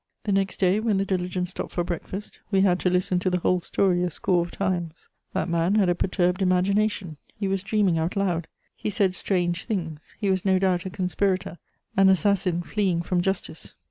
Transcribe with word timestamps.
The 0.23 0.31
next 0.31 0.59
day, 0.59 0.79
when 0.79 0.97
the 0.97 1.05
diligence 1.05 1.51
stopped 1.51 1.69
for 1.69 1.83
breakfast, 1.83 2.39
we 2.49 2.61
had 2.61 2.79
to 2.79 2.89
listen 2.89 3.19
to 3.19 3.29
the 3.29 3.37
whole 3.37 3.61
story 3.61 4.01
a 4.01 4.09
score 4.09 4.41
of 4.41 4.49
times: 4.49 5.09
"That 5.33 5.47
man 5.47 5.75
had 5.75 5.89
a 5.89 5.93
perturbed 5.93 6.41
imagination; 6.41 7.17
he 7.35 7.47
was 7.47 7.61
dreaming 7.61 7.99
out 7.99 8.15
loud; 8.15 8.47
he 8.75 8.89
said 8.89 9.13
strange 9.13 9.65
things; 9.65 10.15
he 10.17 10.31
was 10.31 10.43
no 10.43 10.57
doubt 10.57 10.87
a 10.87 10.89
conspirator, 10.89 11.59
an 11.95 12.09
assassin 12.09 12.63
fleeing 12.63 13.03
from 13.03 13.21
justice." 13.21 13.75